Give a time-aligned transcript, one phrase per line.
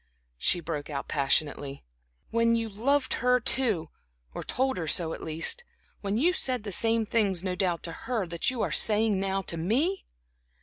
[0.39, 1.83] she broke out passionately,
[2.31, 3.89] "when you loved her too,
[4.33, 5.63] or told her so at least,
[5.99, 9.43] when you said the same things no doubt to her that you are saying now
[9.43, 10.07] to me?"